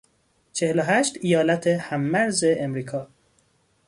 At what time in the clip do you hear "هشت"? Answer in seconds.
0.83-1.13